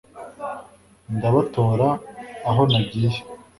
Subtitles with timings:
[1.15, 1.89] ndabatora
[2.49, 3.19] aho nagiye